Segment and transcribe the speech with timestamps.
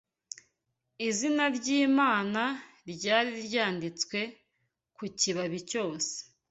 [1.07, 2.41] Izina ry’Imana
[2.91, 4.19] ryari ryanditswe
[4.95, 6.13] ku kibabi cyose